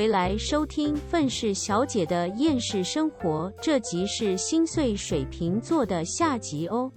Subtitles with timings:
[0.00, 6.90] 回来收听愤世小姐的厌世生活，这集是心碎水瓶座的下集哦。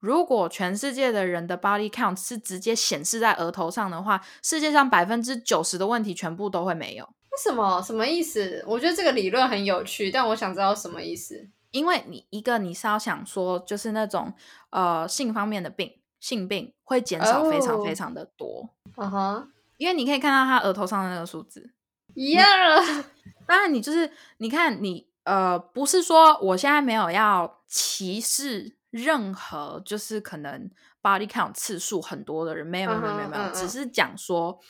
[0.00, 7.04] 如果全世界的人的 body count 是直接显示在额头上的话，世界上百分之九十的问题全部都会没有。
[7.04, 7.80] 为什么？
[7.82, 8.64] 什么意思？
[8.66, 11.48] 我觉得这个理论很有趣，但我想知道什么意思。
[11.70, 14.34] 因为你一个你是要想说，就是那种
[14.70, 18.68] 呃性方面的病，性病会减少非常非常的多。
[18.96, 21.70] 嗯哼，因为你可以看到他额头上的那个数字。
[22.14, 22.44] 呀，
[23.46, 28.76] 当然你就是你看你呃，不是说我现在没有要歧视。
[28.92, 30.70] 任何就是可能
[31.00, 34.60] body count 次数很多的人，没有没有没有没有，只是讲说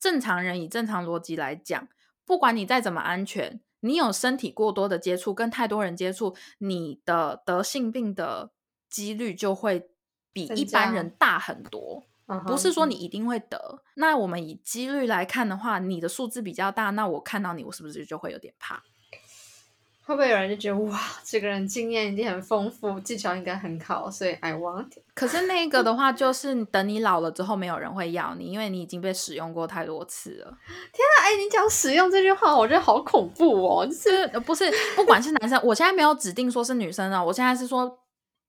[0.00, 1.86] 正常人以正常逻辑来讲，
[2.24, 8.52] 不管你再怎么安全，你有身体过多的接触，跟太多人接触，你的得性病的
[8.88, 9.90] 几率就会
[10.32, 12.06] 比一般人大很多。
[12.46, 18.82] 不是说你一定会得，那我们以几率来看的话，你的数字比较大，那我看到你，我是不是就会有点怕？
[20.04, 24.88] 会不会有人就觉得哇，这个人经验一定很丰富，技巧应该很好，所以 I want。
[25.14, 30.46] 可是那个的话，就是等你老了之后，没有人会要你，因为你已经被使用过太多次了。
[30.46, 33.86] 天啊，哎，你讲使用这句话，我觉得好恐怖哦！
[33.86, 34.64] 就是不是，
[34.96, 37.98] 不管是男生，我现在没有指定说是女生啊，我现在是说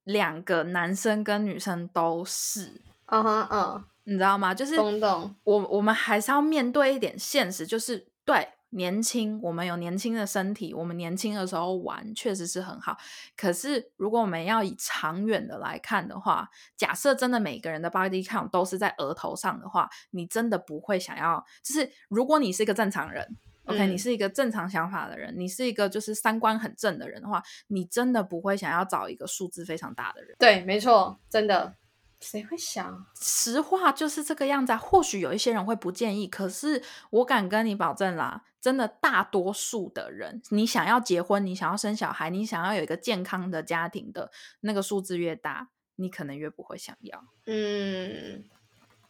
[0.05, 2.81] 两个男生跟女生都是。
[3.11, 4.53] 嗯哼嗯，你知道吗？
[4.53, 5.35] 就是懂懂。
[5.43, 8.49] 我我们还是要面对一点现实，就是对。
[8.71, 12.95] 年轻，我们有年轻的身体，我们年轻的时候玩确实是很好。
[13.35, 21.43] 可是，如果我们要以长远的来看的话，假设真的每个人的 body count 都是在额头上的话，你真的不会想要。
[21.63, 30.35] 就是如果你是一个正常人，OK，你是一个正常想法的人，你是一个就是三观很正的人的话，你真的不会想要找一个数字非常大的人。
[30.37, 31.73] 对，没错，真的。
[32.21, 33.05] 谁会想？
[33.19, 34.77] 实话就是这个样子啊。
[34.77, 47.23] 或许有一些人会不建议，可是我敢跟你保证啦，真的大多数的人，你想要结婚，你想要生小孩，你想要有一个健康的家庭的那个数字越大，你可能越不会想要。
[47.45, 48.43] 嗯，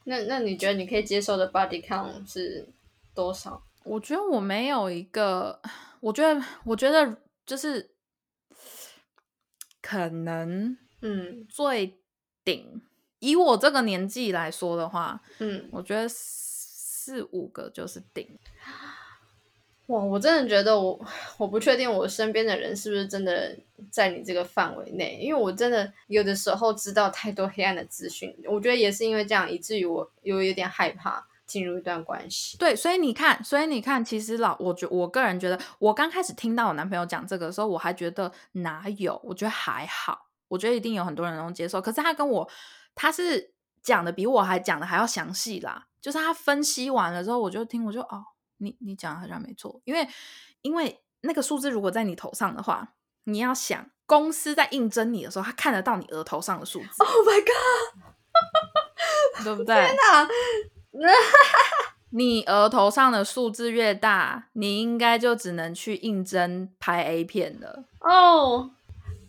[0.03, 2.69] 那那你觉得你可以接受的 body count 是
[3.16, 3.63] 多少？
[3.85, 5.59] 我觉得我没有一个，
[6.01, 7.95] 我觉得我觉得就是
[9.81, 12.00] 可能，嗯，最
[12.45, 12.81] 顶。
[13.19, 18.28] 以我这个年纪来说的话，嗯，我觉得四五个就是顶。
[19.88, 21.03] 哇，我真的觉得我
[21.40, 23.57] 我不确定我身边的人是不是真的
[23.90, 32.56] 在你这个范围内，因为我真的有的时候知道太多黑暗的资讯，我觉得也是因为这样，以至于我有有点害怕进入一段关系。
[32.59, 42.47] 对，所以你看，所以你看，其实老我觉我个人觉得，我刚开始听到我男朋友讲这个的时候，我还觉得哪有，我觉得还好，我觉得一定有很多人能接受，可是他跟我。
[43.01, 48.25] 他是讲的比我还讲的还要详细啦，就是他分析完了之后，我就听，我就哦，
[48.57, 50.05] 你你讲的好像没错，因为
[50.61, 56.88] 因为那个数字如果在你头上的话，你要想公司在应征你的时候，他看得到你额头上的数字。
[56.97, 57.93] Oh my god，
[59.45, 59.73] 对不对？
[59.75, 60.27] 天哪！
[62.11, 67.85] 你额头上的数字越大，你应该就只能去应征拍 A 片了。
[68.01, 68.69] 哦，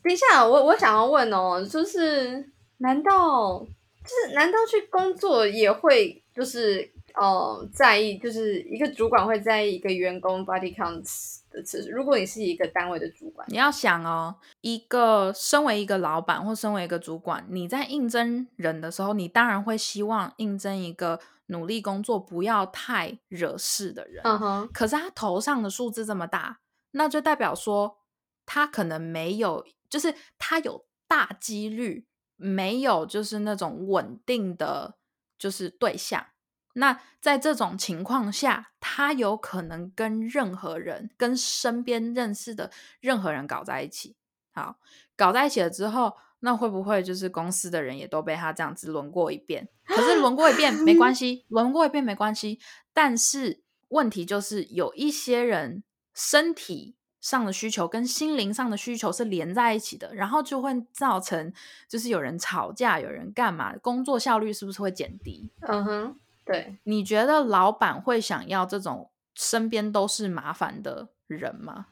[0.02, 2.50] 等一下，我我想要问哦，就是。
[2.80, 3.60] 难道
[4.02, 11.90] 就是难道去工作也会就是呃在意，就是一个主管会在意一个员工 body counts 的次数？
[11.90, 24.22] 如果你是一个单位的主管，你要想哦，一个身为一个老板或身为一个主管，你在应征人的时候，你当然会希望应征一个努力工作、不要太惹事的人。
[24.24, 24.70] 嗯哼。
[24.72, 26.60] 可是他头上的数字这么大，
[26.92, 27.98] 那就代表说
[28.46, 32.06] 他可能没有，就是他有大几率。
[32.42, 34.96] 没有，就是那种稳定的，
[35.38, 36.26] 就是对象。
[36.72, 42.70] 那在这种情况下，他有可能跟任何人、跟身边认识的
[43.00, 44.16] 任何人搞在一起。
[44.52, 44.78] 好，
[45.16, 49.68] 搞在一起了之后，那会不会就是公司的人也都被他这样子轮过一遍？
[49.84, 52.58] 可是轮过一遍没关系， 轮过一遍没关系。
[52.94, 55.84] 但是问题就是有一些人
[56.14, 56.96] 身体。
[57.20, 61.52] 上的需求跟心灵上的需求是连在一起的，然后就会造成
[61.86, 65.50] 就是有人吵架，有人干嘛，工作效率是不是会减低？
[65.60, 66.78] 嗯哼，对。
[66.84, 71.86] 你觉得老板会想要这种身边都是麻烦的人吗？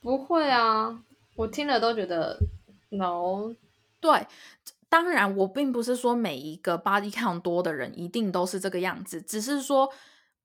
[0.00, 1.02] 不会啊，
[1.36, 2.38] 我听了都觉得
[2.88, 3.54] no。
[4.00, 4.26] 对，
[4.88, 9.88] 当然我并不是说每一个 body count 多的人一定都是这个样子，只是说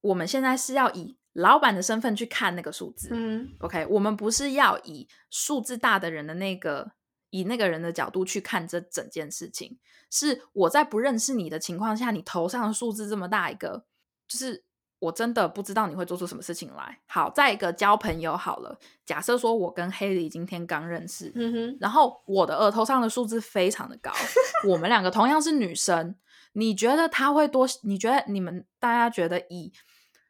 [0.02, 1.16] 我们现在是要以。
[1.38, 6.94] 老板的身份去看那个数字，嗯，OK，我们不是要以数字大的人的那个，
[7.30, 9.78] 以那个人的角度去看这整件事情。
[10.10, 13.86] 是我在不认识你的情况下，你头上的数字这么大一个，
[14.28, 14.64] 就是
[14.98, 17.00] 我真的不知道你会做出什么事情来。
[17.06, 24.12] 好，再一个交朋友好了，假设说我跟黑莉今天刚认识，嗯哼，然后我的额头上的数字非常的高，
[24.68, 26.16] 我们两个同样是女生，
[26.54, 27.68] 你觉得他会多？
[27.84, 29.72] 你觉得你们大家觉得以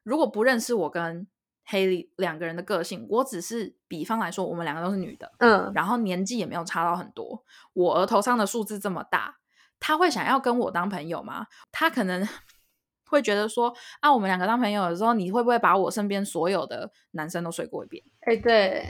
[0.08, 1.28] 如果不认识我跟
[1.66, 7.44] 黑莉两个人的个性，我只是比方来说，我们两个都是女的，嗯，然后年纪也没有差到很多，
[7.74, 9.36] 我额头上的数字这么大，
[9.82, 11.48] 他会想要跟我当朋友吗？
[11.74, 12.26] 他可能
[13.10, 18.02] 会觉得说啊，我们两个当朋友的时候，你会不会把我身边所有的男生都睡过一遍？
[18.22, 18.88] 哎、对，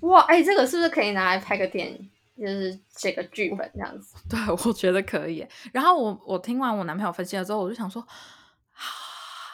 [0.00, 2.10] 哇，哎、这个是不是可以拿来拍个电影？
[2.36, 4.16] 就是写个剧本这样子。
[4.28, 5.46] 对，我觉得可以。
[5.72, 8.04] 然后我我听完我男朋友分析了之后，我就想说，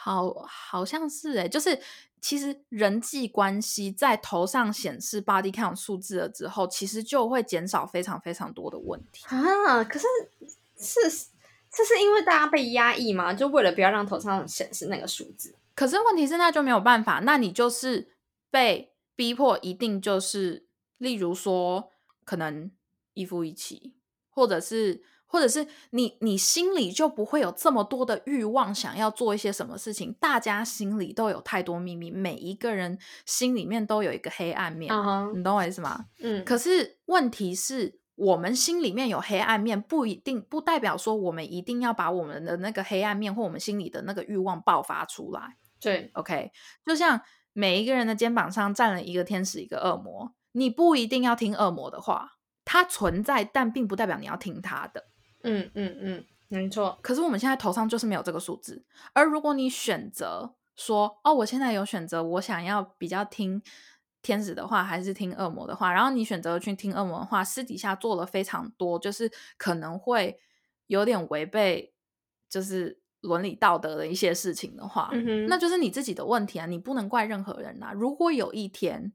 [0.03, 1.79] 好好像是哎，就是
[2.19, 9.23] 其实人际关系在头上显示 body count 数字了之后，其实就会减少非常非常多的问题。
[9.27, 10.05] 啊，可是
[10.77, 11.27] 是
[11.71, 13.33] 这是因为大家被压抑吗？
[13.33, 15.55] 就为了不要让头上显示那个数字？
[15.73, 18.09] 可是问题是，那就没有办法，那你就是
[18.51, 20.67] 被逼迫，一定就是，
[20.97, 21.89] 例如说，
[22.25, 22.69] 可能
[23.13, 23.95] 一夫一妻，
[24.29, 25.01] 或者是，
[25.33, 30.13] 或者是你你心里就不会有这么多的欲望，想要做一些什么事情。
[30.19, 34.93] 大家心里都有太多秘密，每一个人心里面都有一个黑暗面，
[35.35, 36.05] 你懂我意思吗？
[36.19, 45.57] 嗯，可是问题是我们心里面有黑暗面，不一定不代表说我们一定要把我们的那个黑暗面或我们心里的那个欲望爆发出来。
[45.81, 46.51] 对，OK，
[46.85, 47.19] 就像
[47.53, 52.33] 每一个人的肩膀上站了一个天使，一个恶魔，你不一定要听恶魔的话，
[52.63, 55.07] 它存在，但并不代表你要听它的。
[55.43, 63.61] 嗯嗯嗯，没错，可是我们现在头上就是没有这个数字，而如果你选择说，哦，我现在有选择，我想要比较听
[64.21, 70.39] 天使的话，还是听恶魔的话，然后你选择去听恶魔的话，私底下做了非常多，就是可能会
[70.87, 71.93] 有点违背，
[72.49, 75.09] 就是伦理道德的一些事情的话，
[75.47, 77.91] 那就是你自己的问题啊，你不能怪任何人啊。
[77.93, 79.11] 如果有一天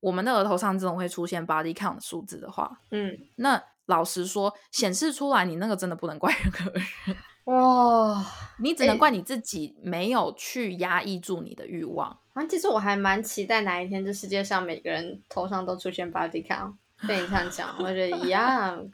[0.00, 7.16] 我们的额头上这种会出现 body count 的数字的话，嗯，那老实说，显示出来你那个真的不能怪任何人。
[7.44, 8.24] 哇，
[8.60, 12.16] 你只能怪你自己没有去压抑住你的欲望。
[12.34, 16.74] 啊，其实我还蛮期待哪一天这世界上每个人头上都出现 body count。
[17.08, 18.88] 被你这样讲，我觉得一样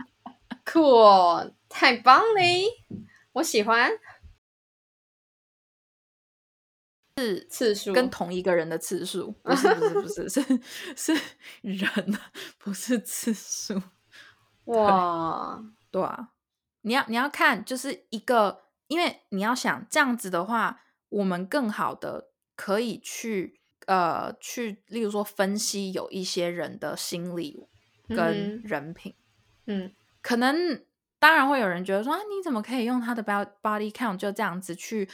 [0.64, 2.64] 酷哦，太棒嘞，
[3.32, 3.90] 我喜欢。
[7.18, 10.60] 是次数跟同一个人的次数，不是不是不是 是
[10.96, 11.22] 是
[11.60, 12.18] 人，
[12.56, 13.82] 不是次数。
[14.68, 16.30] 哇， 对啊，
[16.82, 27.66] 你要你要看，就是一个，因为你要想这样子的话，我们更好的可以去呃去，例如说分析有一些人的心理
[28.08, 29.14] 跟嗯人品，
[29.66, 29.92] 嗯。
[30.20, 30.84] 可能
[31.18, 35.08] 当然会有人觉得说啊，你怎么可以用他的 bo- body count 就这样子去，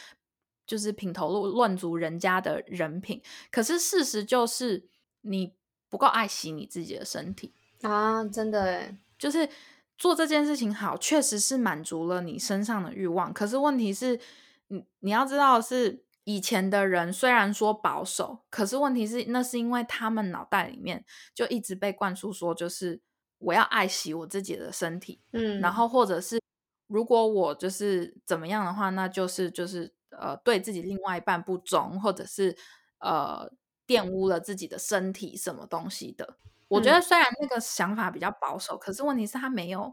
[0.67, 3.23] 就是品头论论足人家的人品？
[3.53, 4.89] 可是事实就是
[5.21, 5.55] 你
[5.89, 9.49] 不够爱惜你自己的身体，啊，真的哎，就是
[9.97, 13.33] 做这件事情好，确实是满足了你身上的欲望。
[13.33, 14.21] 可是问题是，
[14.69, 16.05] 你你要知道是。
[16.27, 21.05] 以前的人虽然说保守，可是问题是，那是因为他们脑袋里面
[21.35, 23.03] 就一直被灌输说，就是
[23.37, 26.41] 我要爱惜我自己的身体，嗯，然后或者是
[26.87, 32.57] 如果我就是怎么样的话，那就是就是呃对自己另外一半不忠，或者是
[33.01, 33.47] 呃
[33.87, 36.39] 玷污了自己的身体什么东西的。
[36.75, 36.95] 我觉嗯。
[36.95, 39.93] 得虽然那个想法比较保守，可是问题是它没有，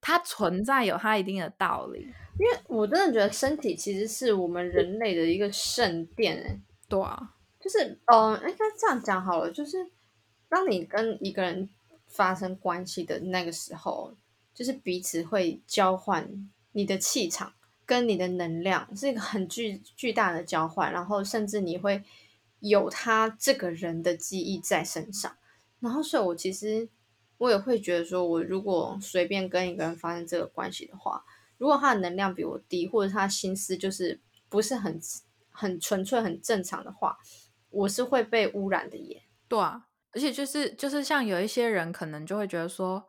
[0.00, 2.00] 它存在有它一定的道理。
[2.38, 9.90] 因为我真的觉得身体其实是我们人类的一个圣殿哎，对啊，就是嗯，应该这样讲好了，就是
[10.48, 11.68] 当你跟一个人
[12.06, 14.14] 发生关系的那个时候，
[14.54, 17.52] 就是彼此会交换你的气场
[17.84, 22.04] 跟你的能量，是一个很巨巨大的交换，然后甚至你会
[22.60, 25.36] 有他这个人的记忆在身上，
[25.80, 26.88] 然后所以我其实
[27.38, 31.24] 我也会觉得说，我如果随便跟一个人发生这个关系的话，
[31.56, 35.00] 如果他的能量比我低，或者他心思就是不是很
[35.50, 37.18] 很纯粹、很正常的话，
[37.70, 39.22] 我是会被污染的耶。
[39.48, 43.04] 对啊，而且就是就是像有一些人可能就会觉得说，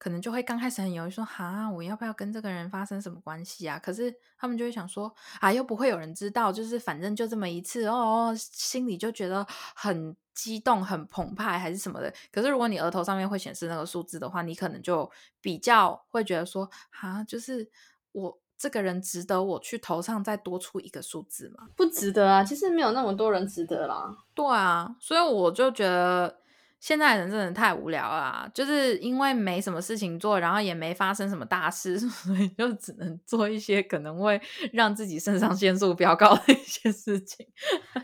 [0.00, 3.78] 可能就会刚开始很犹豫说，哈，我要不要跟这个人发生什么关系啊？
[3.78, 12.10] 可是他们就会想说，啊，又不会有人知道，就是反正就这么一次哦，心里就觉得很激动、很澎湃还是什么的。
[12.32, 15.08] 可是如果你额头上面会显示那个数字的话，你可能就
[15.42, 17.70] 比较会觉得说，哈，就是
[18.12, 21.68] 我这个人值得我去头上再多出一个数字吗？
[21.76, 24.16] 不值得啊，其实没有那么多人值得啦。
[24.34, 26.39] 对啊，所以我就觉得
[26.80, 34.40] 现在人真的太无聊了啊，就是因为没什么事情做，然后也没发生什么大事， 所以就只能做一些可能会
[34.72, 37.46] 让自己肾上腺素飙高的一些事情。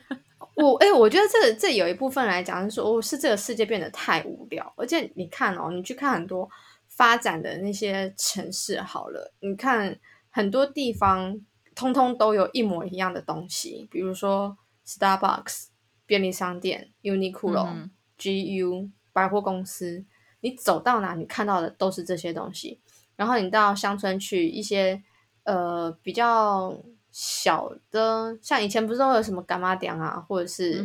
[0.54, 6.48] 我哎、我觉得这这有一部分来讲是说，哦，是这个世界变得太无聊，而且你看哦，你去看很多
[6.88, 9.98] 发展的那些城市好了，你看
[10.30, 11.38] 很多地方
[11.74, 14.56] 通通都有一模一样的东西，比如说
[14.86, 15.68] Starbucks、
[16.06, 20.04] 便利商店、Uniqlo、嗯 GU 百货公司，
[20.40, 22.80] 你走到哪你看到的都是这些东西。
[23.16, 25.02] 然后你到乡村去一些
[25.44, 26.78] 呃比较
[27.10, 30.84] 小的，像以前不是都有什么干妈店啊，或者是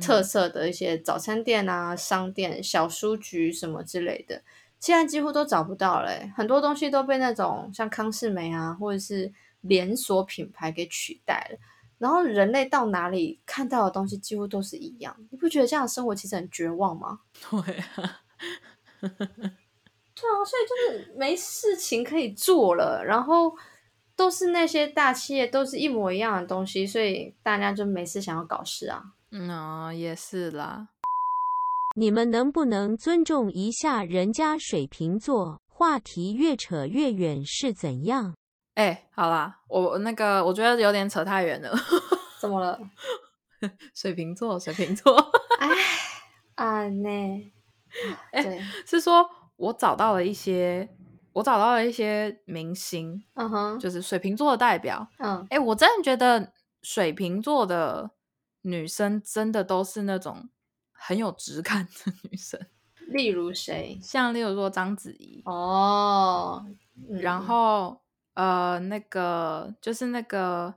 [0.00, 4.42] 特色的一些早餐店啊、商店、小书局什么之类的，
[4.80, 11.58] 现在几乎都找不到了欸、很多东西都被那种像康士美啊，或者是连锁品牌给取代了。
[11.98, 17.20] 然后人类到哪里看到的东西几乎都是一样，你不觉得这样的生活其实很绝望吗？
[17.50, 18.20] 对啊，
[19.00, 23.52] 对啊，所以就是没事情可以做了，然后
[24.16, 29.02] 都是那些大企业都是一模一样的东西，所以大家就没事想要搞事啊。
[29.30, 30.88] 嗯哦，也是啦。
[31.96, 35.60] 你们能不能尊重一下人家水瓶座？
[35.66, 38.34] 话题越扯越远是怎样？
[38.78, 41.76] 哎、好啦，我那个我觉得有点扯太远了。
[42.40, 42.78] 怎么了？
[43.92, 45.16] 水瓶座，水瓶座
[45.58, 45.68] 哎，
[46.54, 47.52] 啊呢？
[48.30, 50.88] 哎对，是说我找到了一些，
[51.32, 55.08] 我找到了一些明星，嗯哼，就是水瓶座的代表。
[55.18, 58.12] 嗯，哎、我真的觉得水瓶座的
[58.62, 60.48] 女生真的都是那种
[60.92, 62.60] 很有质感的女生，
[63.08, 63.98] 例如谁？
[64.00, 66.64] 像例如说章子怡，哦，
[67.10, 68.00] 嗯然后
[68.38, 70.72] 呃，那个就是那个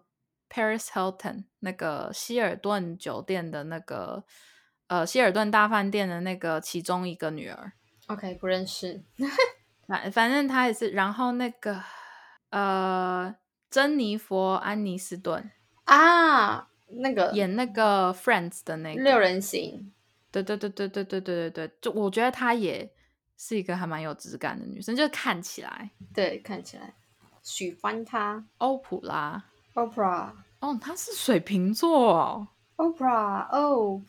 [0.50, 4.24] Paris Hilton 那个希尔顿酒店的那个
[4.88, 7.74] 呃希尔顿大饭店的那个其中一个女儿
[8.08, 9.04] ，OK 不认识。
[9.86, 11.84] 反反正她也是，然后那个
[12.50, 13.36] 呃
[13.70, 15.52] 珍妮佛安妮斯顿
[15.84, 19.94] 啊，那个演那个 Friends 的那个六人行，
[20.32, 22.92] 对对对对对对对对对，就我觉得她也
[23.38, 26.96] 是一个还蛮有质感的女生，就是看起来对，看起来
[27.42, 28.44] 喜欢他。
[28.58, 29.44] 欧普拉
[29.74, 32.48] Oprah，Oprah，哦，他是水瓶座哦。
[32.78, 34.08] Oprah，Sorry，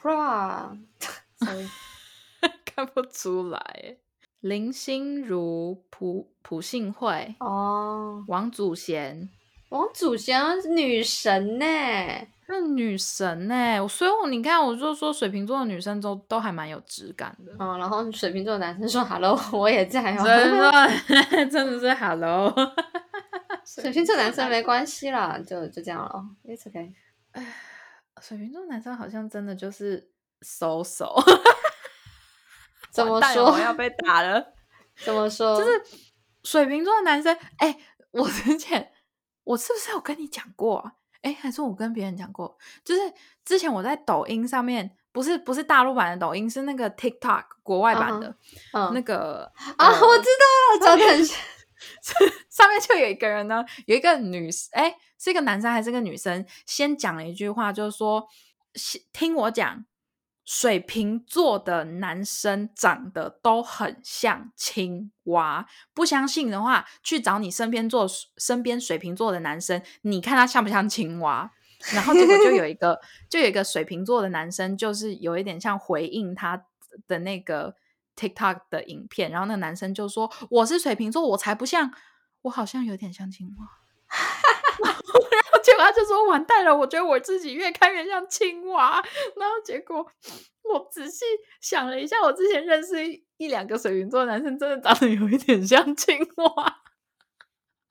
[2.65, 3.97] 看不出来。
[4.41, 9.31] 林心如、朴朴信惠、哦，王祖贤，
[9.69, 11.65] 王祖贤是女神呢。
[12.49, 17.53] 那女神呢、所以我你看，我就说水瓶座的女生都都还蛮有质感的。
[17.59, 20.25] 嗯，然后水瓶座的男生说 “hello”，我也在哦。
[20.25, 22.53] 真的真的是 hello，
[23.81, 26.23] 水瓶座男生没关系啦，就就这样了。
[26.45, 26.93] It's okay。
[28.21, 30.11] 水瓶座男生好像真的就是
[30.43, 31.15] 收手，
[32.93, 34.53] 怎么说我要被打了。
[35.03, 35.57] 怎么说？
[35.59, 35.83] 就是
[36.45, 37.79] 水瓶座的男生，哎、
[38.11, 38.93] 我之前
[39.45, 40.93] 我是不是有跟你讲过啊？
[41.23, 42.59] 哎、还是我跟别人讲过？
[42.85, 43.01] 就是
[43.45, 48.37] 之前我在抖音上面，不是不是大陆版的抖音，是那个 TikTok 国外版的、
[48.75, 50.29] 嗯那个啊，呃我知
[50.79, 51.39] 道了，长得很像。
[52.51, 56.45] 上面就有一个人呢，有一个女，哎，是一个男生还是个女生？
[56.67, 58.27] 先讲了一句话，就是说，
[59.13, 59.85] 听我讲，
[60.45, 65.67] 水瓶座的男生长得都很像青蛙。
[65.95, 71.51] 不相信的话，去找你身边做身边水瓶座的男生，你看他像不像青蛙？
[71.93, 76.65] 然后结果就有一个，就有一个水瓶座的男生，就是有一点像回应他
[77.09, 77.75] 的那个
[78.23, 81.91] TikTok 的影片，然后那男生就说：“我是水瓶座，我才不像，
[82.43, 83.67] 我好像有点像青蛙。
[84.85, 89.03] ”然后结果他就说：“完蛋了，我觉得我自己越看越像青蛙。”
[89.37, 90.07] 然后结果
[90.63, 91.25] 我仔细
[91.61, 96.79] 想了一下，我之前认识一一两个水瓶座男生，真的长得有一点像青蛙。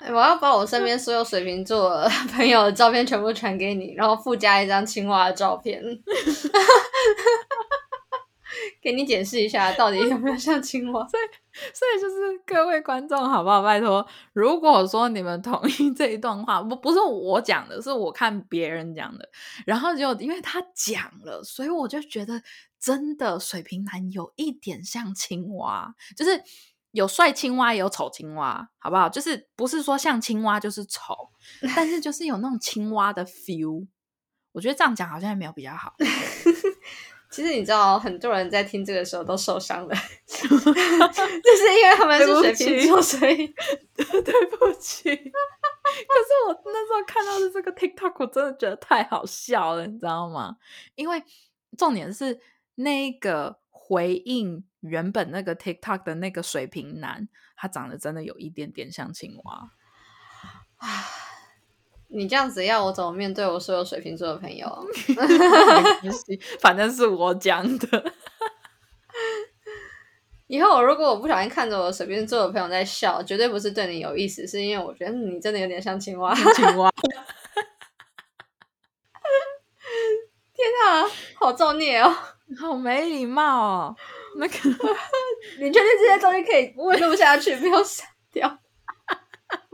[0.07, 5.79] 我要把我身边所有水瓶座朋友的照片全部传给你，然后附加一张青蛙的照片，
[8.81, 11.05] 给你解释一下到底有没有像青蛙。
[11.07, 11.23] 所以
[11.73, 13.61] 所以就是各位观众，好不好？
[13.61, 19.29] 拜托，如果说你们同意这一段话，不不是我讲的，是我看别人讲的，
[19.65, 22.41] 然后就因为他讲了，所以我就觉得
[22.79, 26.41] 真的水瓶男有一点像青蛙，就是
[26.91, 29.07] 有帅青蛙也有丑青蛙，好不好？
[29.07, 31.13] 就是不是说像青蛙就是丑，
[31.75, 33.88] 但是就是有那种青蛙的 feel。
[34.53, 35.93] 我觉得这样讲好像也没有比较好。
[37.31, 39.95] 其实你知道，很多人在听这个时候都受伤了，
[40.27, 43.47] 就是因为他们是水瓶座，所以
[43.95, 45.15] 对不起。
[45.15, 45.31] 可是
[46.47, 50.57] 我那时候看到的这个 TikTok，我真的觉得太好笑了，你知道吗？
[50.95, 51.23] 因为
[51.77, 52.39] 重点是
[52.75, 59.71] 那个回应原本那个 TikTok 的那个水瓶男，他长得真的有一点点像青蛙。
[60.77, 60.88] 啊，
[62.13, 64.68] 你这样子要我怎么面对我所有水瓶座的朋友？
[65.08, 68.12] 没关系，反正是我讲的。
[70.48, 76.36] 以后如果我不小心看着我水瓶座的朋友在笑，绝对不是对你有意思，是因为我觉得你真的有点像青蛙。
[76.36, 76.91] 青蛙，
[80.53, 81.08] 天啊，
[81.39, 82.13] 好造孽哦！
[82.60, 83.96] 好没礼貌哦。
[84.38, 84.53] 那个，
[85.60, 88.60] 你确定这些东西可以录下去，不用删掉？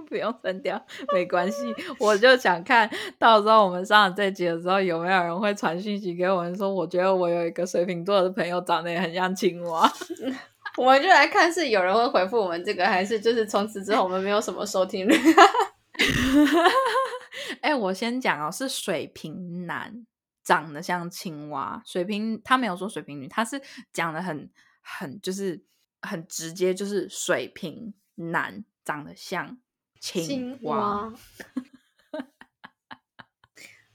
[0.07, 0.83] 不用删掉，
[1.13, 1.57] 没关系。
[1.99, 9.91] 我就想看到时候我们上了这集的时候，有没有人会传讯息给我们说，我觉得我有一个水瓶座的朋友长得也很像青蛙。
[10.77, 15.15] 我们就来看是有人会回复我们这个，还是就是从此之后我们没有什么收听率。
[17.61, 20.05] 哎、我先讲哦，是水瓶男
[20.43, 23.59] 长得像青蛙，水瓶他没有说水瓶女，他是
[23.91, 24.49] 讲的很
[24.81, 25.63] 很就是
[26.01, 29.57] 很直接，就是水瓶男长得像
[29.99, 30.77] 青青蛙。
[30.77, 31.13] 蛙。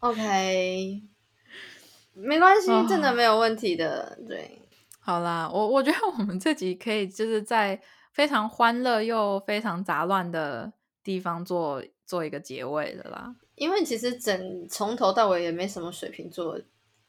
[0.00, 1.02] OK，
[2.14, 4.18] 没关系，真的哦没有问题的。
[4.26, 4.61] 对，
[4.99, 7.80] 好啦，我我觉得我们这集可以就是在
[8.12, 10.73] 非常欢乐又非常杂乱的
[11.04, 13.37] 地方做做一个结尾的啦。
[13.54, 16.61] 因为其实整从头到尾也没什么水瓶座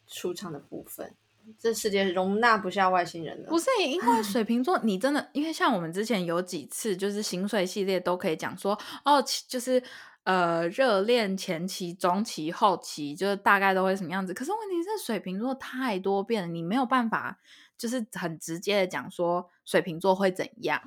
[0.05, 1.15] 出场的部分，
[1.59, 3.49] 这世界容纳不下外星人的。
[3.49, 9.81] 不是因为水瓶座，你真的因为像我们之前有几次就是心碎系列都可以讲说哦，其就是
[10.23, 14.33] 呃热恋前期、中期、后期，就是大概都会什么样子。
[14.33, 17.39] 可是问题是水瓶座太多变了，你没有办法
[17.77, 20.81] 就是很直接的讲说水瓶座会怎样。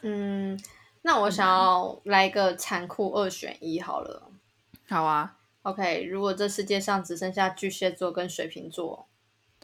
[0.00, 0.58] 嗯，
[1.02, 4.30] 那我想要来一个残酷二选一好了。
[4.88, 9.06] 好啊，OK，如果这世界上只剩下巨蟹座跟水瓶座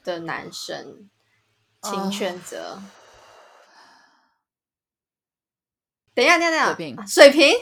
[0.05, 1.09] 的男生，
[1.83, 2.83] 请哦选择。
[6.15, 7.57] 等一下，等一下，水瓶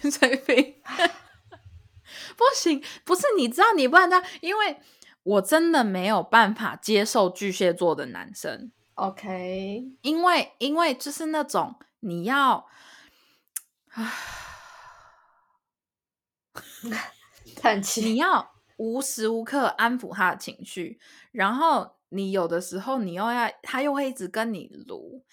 [0.00, 0.82] 等水平，水平
[2.36, 4.80] 不行，不是你知道你不然他，因为
[5.22, 8.72] 我真的没有办法接受巨蟹座的男生。
[8.94, 12.66] OK，因为因为就是那种你要，
[13.90, 14.12] 啊
[17.56, 18.02] 叹气。
[18.02, 18.51] 你要
[18.82, 20.98] 无时无刻安抚他的情绪，
[21.30, 25.24] 然后你有的时候你又要他又会一直跟你撸，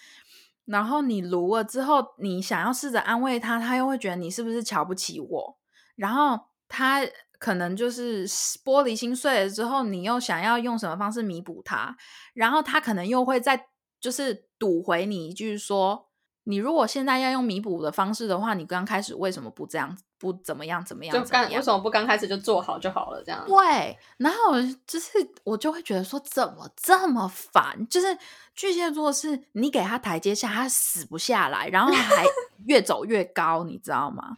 [0.65, 5.57] 然后你撸了之后，你想要试着安慰他，他又会觉得你是不是瞧不起我，
[5.95, 7.01] 然后他
[7.39, 8.27] 可能就是
[8.63, 11.97] 玻璃心碎了之后，你又想要用什么方式弥补他，
[12.35, 13.67] 然后他可能又会再
[13.99, 16.07] 就是堵回你一句说。
[16.45, 21.13] 你如果现在要用弥补的方式的话，你刚开始为什么不这样子不怎么样怎么样？
[21.13, 23.23] 就怎么样刚为什么不刚开始就做好就好了？
[23.25, 25.09] 这样对，然后就是
[25.43, 27.87] 我就会觉得说，怎么这么烦？
[27.87, 28.17] 就是
[28.53, 32.25] 巨蟹座是你给他台阶下，他死不下来，然后还
[32.67, 34.37] 越走越高，你知道吗？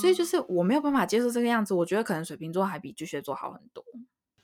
[0.00, 1.72] 所以就是我没有办法接受这个样子。
[1.72, 3.82] 我觉得可能水瓶座还比巨蟹座好很多。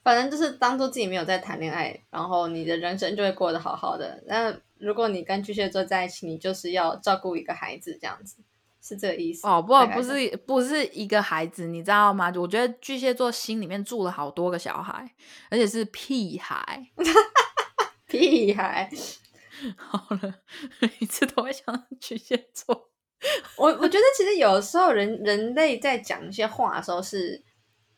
[0.03, 4.25] 反正就是当做自己没有在谈恋爱，然后你的人生就会过得好好的。
[4.27, 8.37] 那如果你跟巨蟹座在一起，你就是要照顾一个孩子，这样子
[8.83, 12.33] 是这个意思哦，不不是不是一个孩子，你知道吗？
[12.37, 15.15] 我觉得巨蟹座心里面住了好多个小孩，
[15.51, 16.87] 而且是屁孩。
[18.07, 18.91] 屁孩。
[19.77, 20.35] 好了，
[20.81, 22.89] 每一次都会想到巨蟹座。
[23.57, 27.45] 我我觉得其实有时候人人类在讲一些话的时候，是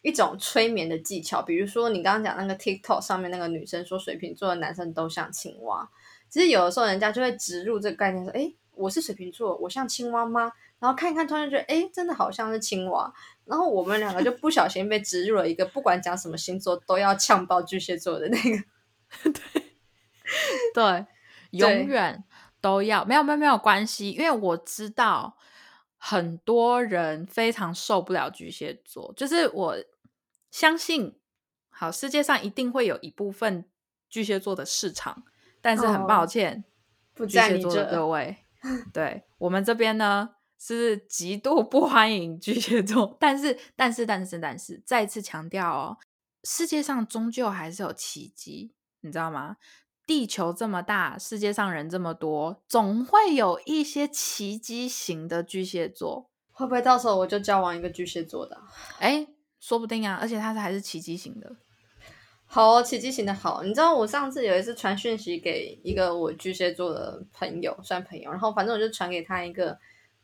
[0.03, 1.40] 一种催眠的技巧。
[1.40, 5.88] 比如说你刚刚讲那个 TikTok 上面那个女生说水瓶座的男生都像青蛙，
[6.29, 10.51] 其实有的时候人家就会植入这个概念说，哎，我是水瓶座，我像青蛙吗？
[10.83, 13.12] 然后看一看，突然觉得，诶，真的好像是青蛙。
[13.45, 18.64] 然后我们两个就不小心被植入了一个不管讲什么星座都要呛爆巨蟹座的那个。
[19.31, 19.62] 对
[20.75, 21.07] 对，
[21.51, 22.25] 永远
[22.61, 25.37] 都要没有没有没有关系，因为我知道
[25.99, 29.77] 很多人非常受不了巨蟹座，就是我
[30.51, 31.16] 相信，
[31.71, 33.64] 好，世界上一定会有一部分
[34.09, 35.23] 巨蟹座的市场，
[35.61, 36.64] 但是很抱哦歉，
[37.14, 38.38] 不巨在你这蟹座的各位，
[38.92, 40.31] 对我们这边呢
[40.64, 45.98] 是极度不欢迎巨蟹座，但是但是但是但是再次强调哦，
[46.44, 49.57] 世界上终究还是有奇迹，你知道吗？
[50.07, 58.62] 地球这么大，世界上人这么多，总会有一些奇迹型的巨蟹座，会不会到时候我就交往一个巨蟹座的啊？
[59.01, 59.27] 哎，
[59.59, 61.57] 说不定啊，而且他是还是奇迹型的。
[62.46, 63.64] 好哦，奇迹型的好。
[63.64, 69.77] 你知道我上次有一次传讯息给一个我巨蟹座的朋友，算朋友，然后反正我就传给他一个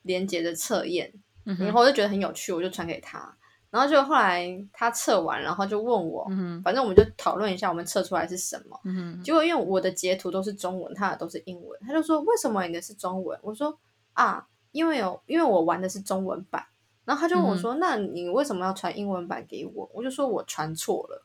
[0.09, 1.12] 连接的测验，
[1.47, 3.33] 嗯，然后我就觉得很有趣，我就传给他。
[3.71, 8.81] 然后就后来他测完，然后就问我，嗯反正我们就讨论一下我们测出来是什么。
[8.85, 13.38] 嗯结果因为我的截图都是中文，他的都是英文，他就说为什么你的是中文？
[13.42, 13.79] 我说
[14.14, 16.64] 啊，因为有因为我玩的是中文版。
[17.05, 21.25] 然后他就问我说：“那你为什么要传英文版给我？”我就说我传错了。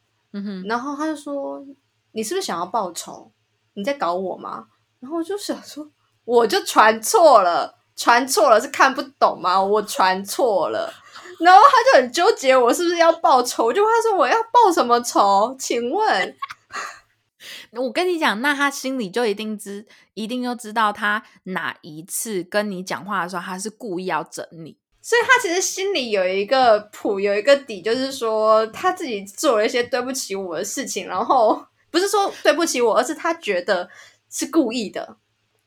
[0.65, 1.61] 然后他就说
[2.13, 3.29] ：“你是不是想要报仇？
[3.73, 4.65] 你在搞我吗？”
[5.01, 5.91] 然后我就想说
[6.23, 9.61] ：“我就传错了，传错了是看不懂吗？
[9.61, 10.93] 我传错了。”
[11.39, 13.65] 然后他就很纠结，我是不是要报仇？
[13.65, 15.55] 我就问他说：“我要报什么仇？
[15.59, 16.35] 请问？”
[17.73, 24.77] 我跟你讲，那他心里就一定知，一定就知道他哪一次跟你讲话的时候，他是故意要整你。
[25.01, 33.89] 所以他其实心里有一个谱，有一个底，就是说他自己做了一些对不起我的事情，然后不是说对不起我，而是他觉得
[34.29, 35.17] 是故意的，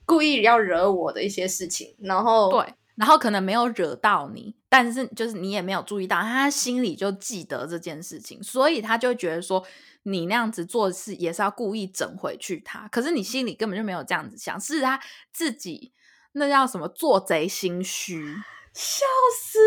[0.07, 9.63] 故意要惹我的一些事情，然后对，然后可能没有惹到你，但是就是你也没有注意到，他心里就记得这件事情，所以他就觉得说
[10.05, 12.89] 你那样子做事也是要故意整回去他。
[12.89, 14.99] 可是你心里根本就没有这样子想，是他
[15.33, 15.93] 自己
[16.33, 18.37] 那叫什么做贼心虚。
[18.77, 19.07] 笑
[19.43, 19.59] 死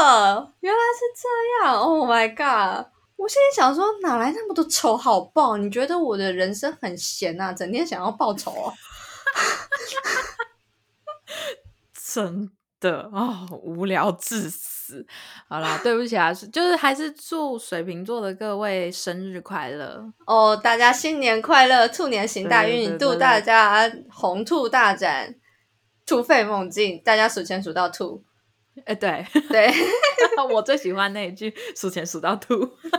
[0.00, 2.86] 了，原来是这样，Oh my god！
[3.14, 5.56] 我心里想说，哪来那么多仇好报？
[5.56, 8.74] 你觉得我的人生很闲啊，整天想要报仇哦？
[12.14, 15.06] 真的哦，无聊至死。
[15.48, 20.02] 好啦，对不起啊，就是还是祝水瓶座的各位生日快乐。
[20.26, 25.34] 哦，大家新年快乐，兔年行大运，祝大家红兔大展，
[26.06, 28.24] 突飞猛进，大家数钱数到吐。
[28.84, 29.70] 哎，对对，
[30.52, 32.54] 我最喜欢那一句“数钱数到吐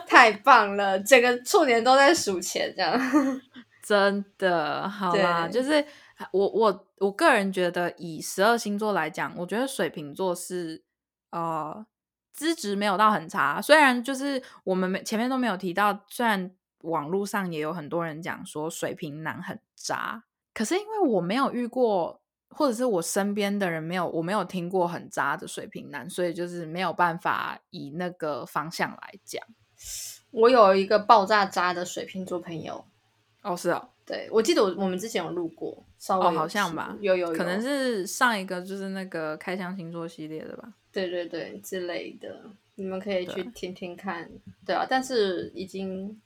[0.06, 3.00] 太棒了，整个兔年都在数钱，这样。
[3.82, 5.84] ”，真的好啦，就是
[6.32, 10.84] 我我我个人觉得，以十二星座来讲，我觉得水瓶座是
[11.32, 11.86] 呃
[12.34, 16.52] 资质没有到很差，虽然就是我们没前面都没有提到，虽然
[16.82, 22.22] 网络上也有很多人讲说水瓶男很渣，可是因为我没有遇过。
[22.52, 29.40] 或者是我身边的人没有，我没有听过很渣的水瓶男，所以就是没有办法以那个方向来讲。
[30.32, 32.84] 我有一个爆炸渣的水瓶座朋友，
[33.44, 40.68] 哦，是哦，对我记得我我们之前有录过，稍微哦，好像吧，有有有，可能是上一个就是那个开箱星座系列的吧。
[40.92, 42.42] 对对对之类的，
[42.74, 44.28] 你们可以去对听听看。
[44.66, 46.20] 对啊，但是已经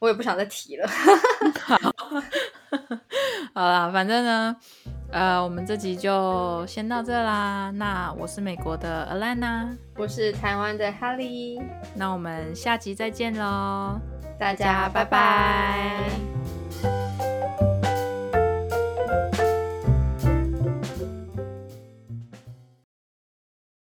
[0.00, 0.86] 我也不想再提了。
[3.54, 4.54] 好啦，反正呢，
[5.10, 7.70] 呃，我们这集就先到这啦。
[7.70, 11.58] 那我是美国的 Alana，我是台湾的哈利，
[11.96, 13.98] 那我们下集再见喽，
[14.40, 16.30] 大家拜拜。